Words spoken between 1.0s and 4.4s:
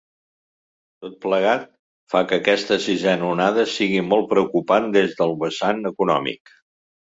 Tot plegat fa que aquesta sisena onada sigui molt